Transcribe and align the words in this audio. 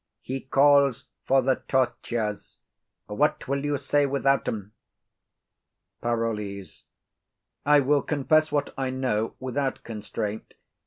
He 0.23 0.39
calls 0.41 1.05
for 1.25 1.43
the 1.43 1.57
tortures. 1.67 2.57
What 3.05 3.47
will 3.47 3.63
you 3.63 3.77
say 3.77 4.07
without 4.07 4.47
'em? 4.47 4.73
PAROLLES. 6.01 6.85
I 7.67 7.81
will 7.81 8.01
confess 8.01 8.51
what 8.51 8.73
I 8.79 8.89
know 8.89 9.35
without 9.39 9.83
constraint. 9.83 10.55